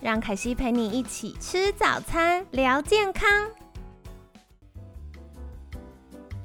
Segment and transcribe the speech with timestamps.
[0.00, 3.28] 让凯西陪你一起吃早餐，聊健康。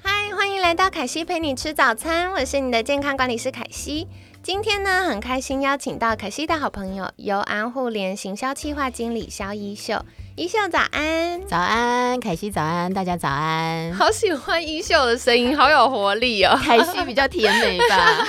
[0.02, 4.08] 嗨，欢迎来到凯西陪你吃早餐，我是你的健康管理师凯西。
[4.42, 10.04] 今天呢，很开心邀请到凯西的好朋友，由安互联行销企划经理肖一秀。
[10.36, 13.94] 一秀早安，早安，凯西早安，大家早安。
[13.94, 16.60] 好喜欢一秀的声音，好有活力哦。
[16.64, 18.26] 凯西比较甜美吧。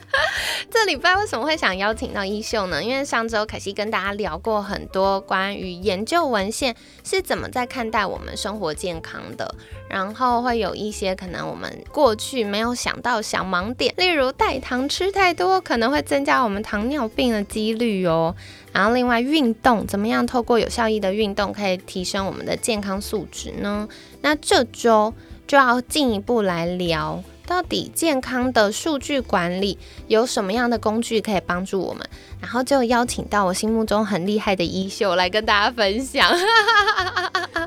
[0.70, 2.82] 这礼拜为什么会想邀请到一秀呢？
[2.82, 9.54] 因为上周凯西跟大家聊过很多关于研究文献是怎么在看待我们生活健康的，
[9.88, 18.34] 然后会有一些可能我们过去没有想到小盲点，例如代糖吃太多可能会增加我们糖尿病的几率哦。
[18.72, 23.88] 然后另外运动怎么样透过有效益的运动可以提升我们的健康素质呢？
[24.20, 25.14] 那这周
[25.46, 27.22] 就要进一步来聊。
[27.46, 32.04] 到底健康的数据管理有什么样的工具可以帮助我们？
[32.40, 36.30] 然后就邀请到我心目中很厉害的衣秀来跟大家分享。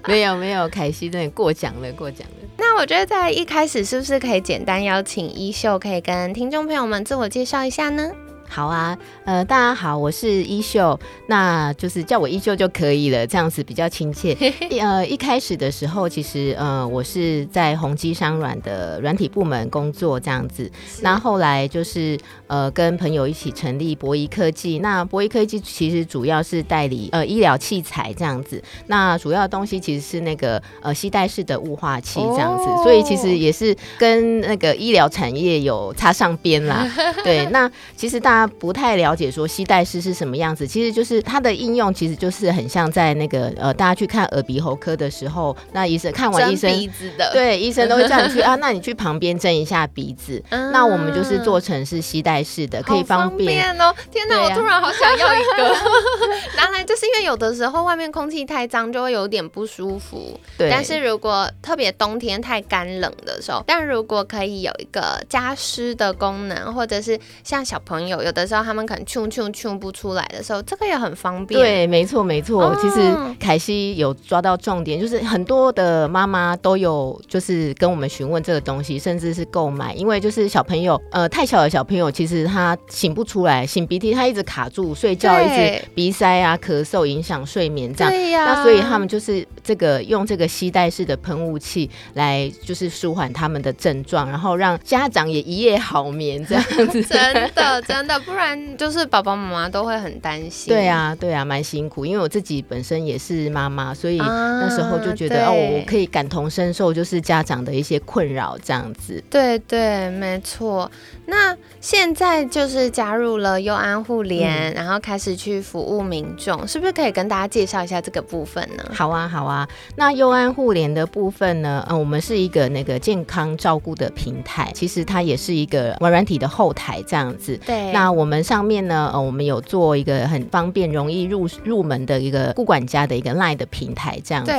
[0.05, 2.49] 没 有没有，凯西真的过奖了，过奖了。
[2.57, 8.11] 那我觉得在一开始是不是可以简单邀请衣秀，可以跟听众朋友们自我介绍一下呢？
[8.51, 14.35] 好啊，呃，大家好，我是依秀，那就是叫我依秀就可以了，这样子比较亲切。
[14.81, 20.69] 呃，一开始的时候，其实呃，我是在宏基商软的软体部门工作，这样子。
[21.01, 24.79] 那后来就是呃，跟朋友一起成立博仪科技。
[24.79, 28.61] 那博仪科技其实主要是代理呃医疗器材这样子。
[28.87, 36.91] 那主要的东西其实是那个呃吸带式的雾化器这样子，所以其实也是跟那个医疗产业有插上边啦。
[37.23, 38.38] 对，那其实大。
[38.39, 50.41] 他不太了解说吸带式是什么样子，其实就是它的应用，其实就是很像在那个呃，大家去看耳鼻喉科的时候，那医生看完医生鼻子的，对，医生都会叫你去 啊，那你去旁边蒸一下鼻子。
[50.49, 53.93] 嗯那我们就是做成是吸带式的，可以方便哦。
[54.11, 55.75] 天哪，我突然好想要一个。
[56.55, 60.39] 拿来就是因为有的时候外面空气太脏，就会有点不舒服。
[60.57, 60.69] 对。
[60.69, 68.19] 但是如果特别冬天太干冷的时候，但如果可以有一个加湿的功能，或者是像小朋友。
[68.19, 71.59] 有的时候他们可能冲冲冲不出来的时候，这个也很方便。
[71.59, 72.75] 对，没错没错。
[72.81, 79.93] 其实凯西有抓到重点，就是很多的妈妈都有就是跟我们询问这个东西，甚至是购买。
[79.93, 88.13] 因为就是小朋友，呃，太小的小朋友，其实他醒不出来，擤鼻涕他一直卡住，睡觉一直鼻塞啊、咳嗽，影响睡眠这样。
[88.13, 88.45] 对呀。
[88.45, 97.01] 那所以他们就是这个用这个吸带式的喷雾器来就是舒缓他们的症状，然后让家长也一夜好眠这样子。
[97.03, 98.18] 真 的真的。
[98.21, 100.73] 不然就是爸爸妈妈都会很担心。
[100.73, 102.05] 对啊，对啊，蛮辛苦。
[102.05, 109.23] 因为我自己本身也是妈妈，所以那时候就觉得哦，我可以感同身受，就是家长的一些困扰这样子。
[109.29, 110.89] 对对，没错。
[111.25, 118.83] 那现在就是加入了优安互联，然后开始去服务民众，是不是可以跟大家介绍一下这个部分呢？
[118.93, 119.67] 好啊，好啊。
[119.95, 121.85] 那优安互联的部分呢？
[121.89, 127.55] 嗯，我们是一个那个健康照顾的平台，其实它也是一个软软体的后台这样子。
[127.65, 127.91] 对。
[127.91, 134.51] 那我们上面呢，呃，我们有做一个很方便、容易入入门的一个顾管家的一个 Line 的平台这样子。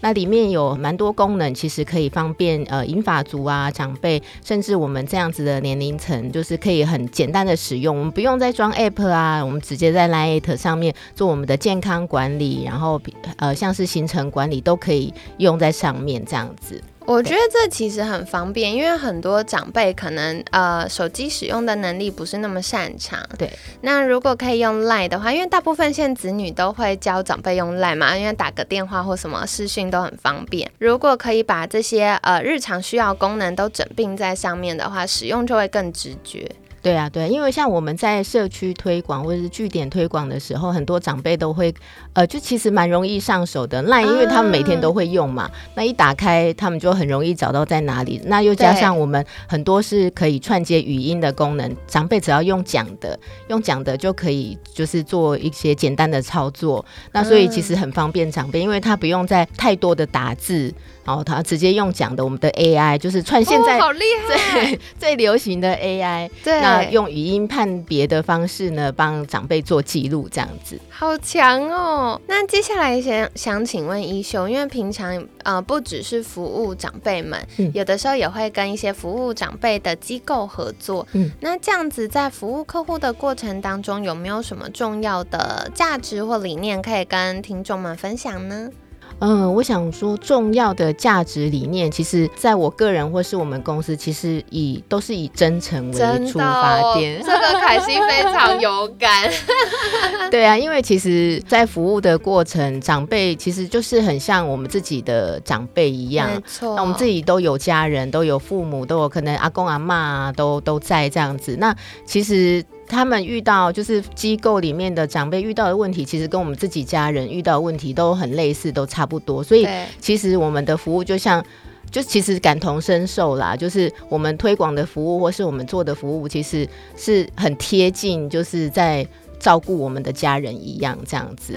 [0.00, 6.16] 那里面有蛮多功能，其实可以方便呃银发族啊、长辈，甚至我们这样子的年龄层。
[6.32, 13.00] 就是可以很简单的使用，我们不用再装 app 啊，我们直接在 Line 上面做我们的健康管理，然后
[13.36, 16.82] 呃像是行程管理都可以用在上面这样子。
[17.06, 23.20] 我觉得这其实很方便，因为很多长辈可能呃手机使用的能力不是那么擅长。
[23.38, 23.48] 对，
[23.82, 30.68] 那如果可以用 Line 的话，因为大部分现在子女都会教长辈用 Line 嘛，因为打个电话或什么视讯都很方便。
[30.78, 36.50] 如果可以把这些呃日常需要功能都整并在上面的话，使用就会更直觉。
[36.86, 41.74] 对啊，对，因为像我们在社区推广或者是据点推广的时候，很多长辈都会，
[42.12, 43.82] 呃，就其实蛮容易上手的。
[43.82, 48.20] 那因为他们每天都会用嘛，那一打开，他们就很容易找到在哪里。
[48.26, 53.18] 那又加上我们很多是可以串接语音的功能，长辈只要用讲的，
[53.48, 56.86] 用讲的就可以，就是做一些简单的操作。
[57.10, 60.72] 那所以其实很方便长辈，因为他不用再太多的打字。
[61.06, 70.78] 然后他直接用讲的我们的 AI，就是串现在好厉害，最 最流行的 AI，对，那用语音判别的方式呢，帮长辈做记录，这样子。
[70.90, 72.20] 好强哦！
[72.26, 77.40] 那接下来想想请问一休，因为平常呃不只是服务长辈们，
[77.72, 81.06] 有的时候也会跟一些服务长辈的机构合作。
[81.12, 88.68] 嗯，那这样子在服务客户的过程当中，有没有什么重要的价值或理念可以跟听众们分享呢？
[89.18, 97.22] 嗯，我想说，重要的价值理念，其实在我个人或是我们公司，其实以都是以真诚为出发点。
[97.22, 99.30] 这个凯西非常有感。
[100.30, 106.30] 对啊，因为其实，在服务的过程，长辈其实就是很像我们自己的长辈一样。
[106.30, 106.74] 没错。
[106.76, 111.56] 那我们自己都有家人，都有父母，都有可能阿公阿妈都都在这样子。
[111.58, 111.74] 那
[112.04, 112.62] 其实。
[112.88, 119.42] 他们遇到就是机构里面的长辈遇到的问题，其实跟我们自己家人遇到的问题都很类似，都差不多。
[119.42, 119.66] 所以
[120.00, 121.44] 其实我们的服务就像，
[121.90, 123.56] 就其实感同身受啦。
[123.56, 129.06] 就是我们推广的服务或是我们做的服务，其实是很贴近，就是在
[129.38, 131.54] 照顾我们的家人一样这样子。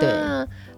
[0.00, 0.08] 对，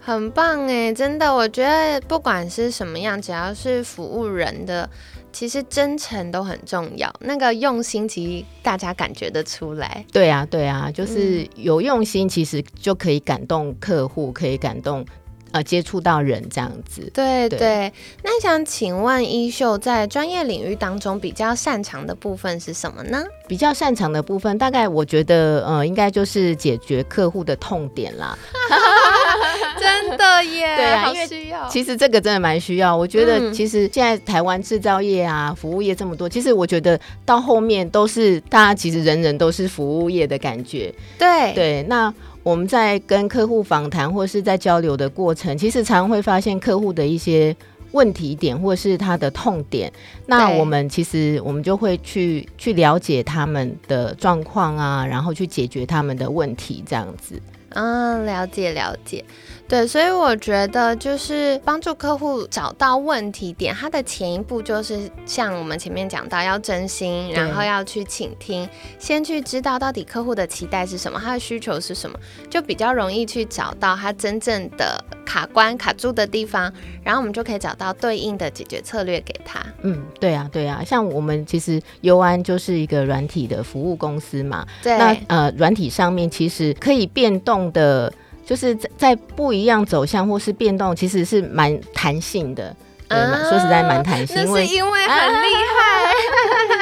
[0.00, 4.88] 很棒哎，真的，我觉得不管是什么样，只要是服务人的。
[5.32, 10.04] 其实真诚都很重要，那个用心其实大家感觉得出来。
[10.12, 15.04] 对啊，对啊，就是有用心，其实就可以感动客户，可以感动。
[15.52, 17.92] 呃，接触到人这样子，对对。
[18.22, 23.24] 那想请问衣秀在专业领域当中比较擅长的部分是什么呢？
[23.48, 28.38] 比较擅长的部分，大概我觉得，呃，应该就是解决客户的痛点啦。
[29.80, 31.28] 真的耶，对啊，因为
[31.70, 32.94] 其实这个真的蛮需要。
[32.94, 40.92] 我觉得，其实现在台湾制造业啊，服务业这么多，其实我觉得到后面都是大家其实人人都是服务业的感觉。
[41.18, 42.12] 对对，那。
[42.42, 47.54] 我们在跟客户访谈或是在交流的过程，其实常常会发现客户的一些
[47.92, 49.92] 问题点或是他的痛点。
[50.24, 57.38] 那我们其实我们就会去去了解他们的状况啊，然后去解决他们的问题，这样子。
[57.70, 59.24] 嗯，了解了解。
[59.68, 68.68] 对，所以我觉得就是帮助客户找到问题点，它的前一步就是像我们前面讲到，要真心，然后要去倾听，
[68.98, 72.18] 先去知道到底客户的期待是什么，他的需求是什么，
[72.50, 76.72] 就比较容易去找到他真正的卡关卡住的地方，
[77.04, 79.60] 然后我们就可以找到对应的解决策略给他。
[79.82, 88.12] 嗯，对啊，对啊，像我们其实优安就是一个软体的服务公司嘛，对，那呃，软体上面其实可以变动的。
[88.42, 92.74] 就是在在不一样走向或是变动，其实是蛮弹性的。
[93.08, 93.16] 对，
[93.48, 96.12] 说实在蛮弹性，因为因为很厉害，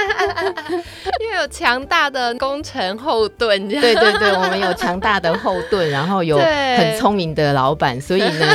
[1.20, 3.68] 因为有强大的工程后盾。
[3.68, 8.46] 对对对，我们有强大的后盾，然后有很聪明的老板，所以呢，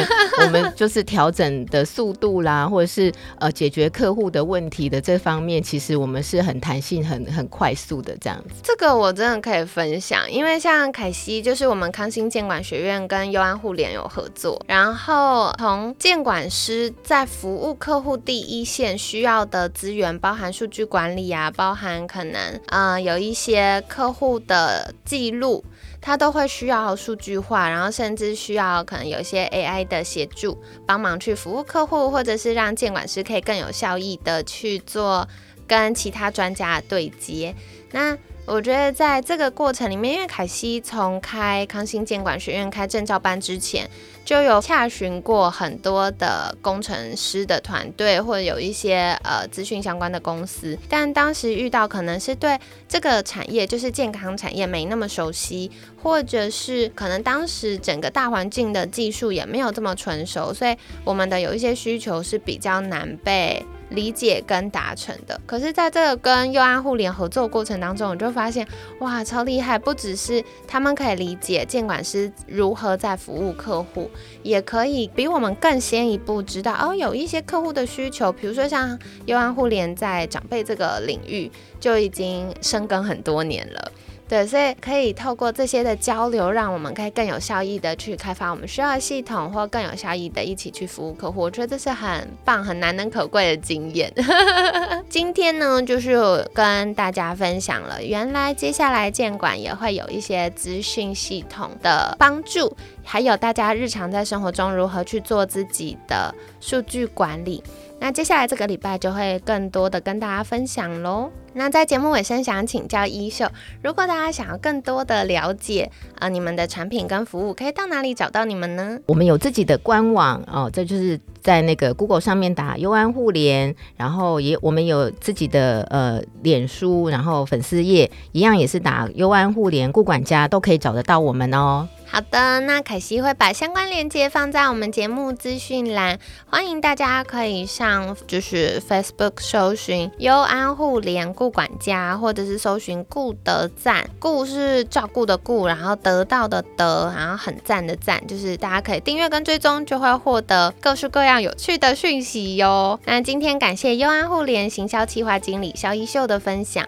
[0.45, 8.55] 我们就是调整的速度啦，或者是呃解决客户的问题的这方面，其实我们是很弹性、很很快速的这样子。
[8.61, 25.63] 这个我真的可以分享，因为像凯西，就是我们康心监管学院跟优安互联有合作，然后从监管师在服务客户第一线需要的资源，包含数据管理啊，包含可能呃有一些客户的记录，
[26.05, 35.25] 它都会需要数据化，然后甚至需要可能有一些 AI 的协助，帮忙去服务客户，或者是让监管师可以更有效益的去做
[35.65, 37.55] 跟其他专家对接。
[37.91, 43.89] 那我觉得在这个过程里面，因为凯西从开康心监管学院开证照班之前，
[44.25, 60.75] 就有洽询过很多的工程师的团队，或者有一些呃资讯相关的公司，但当时遇到可能是对这个产业，就是健康产业没那么熟悉，或者是可能当时整个大环境的技术也没有这么成熟，所以
[61.05, 63.65] 我们的有一些需求是比较难被。
[63.93, 68.67] 理解跟达成的，可是在这个跟优安互联合作过程当中，我就发现
[68.99, 69.77] 哇，超厉害！
[69.77, 74.09] 不只是他们可以理解监管师如何在服务客户，
[74.41, 83.91] 也可以比我们更先一步知道哦，有一些客户的需求，比如说像优安互联在长辈这个领域就已经深耕很多年了。
[84.27, 91.41] 对，所以可以透过这些的交流，让我们可以更有效益的去开发我们需要的系统，或更有效益的一起去服务客户。
[91.41, 94.11] 我觉得这是很棒、很难能可贵的经验。
[95.07, 96.17] 今天呢，就是
[96.53, 107.61] 跟大家分享了，原来接下来建管也会有一些资讯系统的帮助，还有大家日常在生活中如何去做自己的数据管理。
[108.03, 111.31] 那接下来这个礼拜就会更多的跟大家分享喽。
[111.53, 113.49] 那在节目尾声，想请教一秀，
[113.81, 118.99] 如果大家想要更多的了解呃你们的产品跟服务，可以到哪里找到你们呢？
[119.05, 131.87] 我们有自己的官网哦，这就是在那个 Google 上面打优安互联，然后也我们有自己的呃脸书，然后粉丝页一样也是打优安互联顾管家都可以找得到我们哦。
[132.13, 152.99] 好的，那凯西会把相关链接放在我们节目资讯栏，欢迎大家可以上就是 Facebook 搜寻优安互联顾管家，或者是搜寻顾德赞，顾是照顾的顾，然后得到的得，然后很赞的赞，就是大家可以订阅跟追踪，就会获得各式各样有趣的讯息哟。
[153.05, 156.87] 那今天感谢优安互联行销企划经理肖一秀的分享，